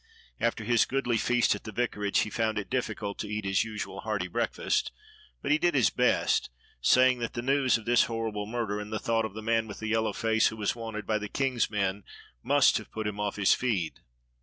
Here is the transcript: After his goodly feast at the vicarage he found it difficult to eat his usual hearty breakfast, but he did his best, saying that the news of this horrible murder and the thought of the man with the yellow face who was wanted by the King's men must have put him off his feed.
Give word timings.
After 0.39 0.63
his 0.63 0.85
goodly 0.85 1.17
feast 1.17 1.53
at 1.53 1.63
the 1.63 1.71
vicarage 1.71 2.21
he 2.21 2.31
found 2.31 2.57
it 2.57 2.71
difficult 2.71 3.19
to 3.19 3.29
eat 3.29 3.45
his 3.45 3.63
usual 3.63 3.99
hearty 3.99 4.27
breakfast, 4.27 4.91
but 5.43 5.51
he 5.51 5.59
did 5.59 5.75
his 5.75 5.91
best, 5.91 6.49
saying 6.81 7.19
that 7.19 7.33
the 7.33 7.43
news 7.43 7.77
of 7.77 7.85
this 7.85 8.05
horrible 8.05 8.47
murder 8.47 8.79
and 8.79 8.91
the 8.91 8.97
thought 8.97 9.25
of 9.25 9.35
the 9.35 9.43
man 9.43 9.67
with 9.67 9.77
the 9.77 9.89
yellow 9.89 10.11
face 10.13 10.47
who 10.47 10.57
was 10.57 10.75
wanted 10.75 11.05
by 11.05 11.19
the 11.19 11.29
King's 11.29 11.69
men 11.69 12.03
must 12.41 12.79
have 12.79 12.91
put 12.91 13.05
him 13.05 13.19
off 13.19 13.35
his 13.35 13.53
feed. 13.53 13.99